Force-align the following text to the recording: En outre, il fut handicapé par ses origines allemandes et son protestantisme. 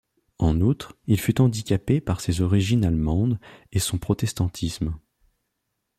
En 0.39 0.61
outre, 0.61 0.97
il 1.05 1.19
fut 1.19 1.41
handicapé 1.41 2.01
par 2.01 2.21
ses 2.21 2.41
origines 2.41 2.85
allemandes 2.85 3.39
et 3.71 3.77
son 3.77 3.99
protestantisme. 3.99 4.95